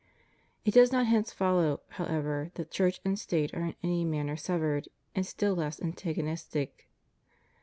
It 0.65 0.73
does 0.73 0.91
not 0.91 1.05
hence 1.05 1.31
follow, 1.31 1.81
however, 1.89 2.49
that 2.55 2.71
Church 2.71 2.99
and 3.05 3.19
State 3.19 3.53
are 3.53 3.61
in 3.61 3.75
any 3.83 4.03
manner 4.03 4.35
severed, 4.35 4.89
and 5.13 5.23
still 5.27 5.53
less 5.53 5.79
antagonistic. 5.79 6.89